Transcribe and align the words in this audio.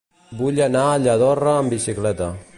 Vull 0.39 0.61
anar 0.67 0.87
a 0.87 0.97
Lladorre 1.03 1.53
amb 1.61 1.77
bicicleta. 1.77 2.33